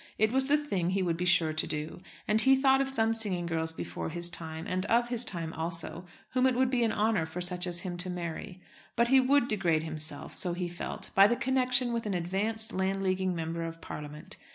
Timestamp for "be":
1.15-1.25, 6.71-6.83